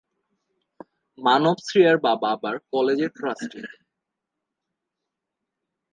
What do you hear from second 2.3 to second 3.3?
আবার কলেজের